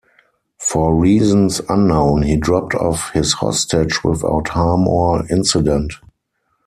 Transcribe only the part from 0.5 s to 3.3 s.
For reasons unknown, he dropped off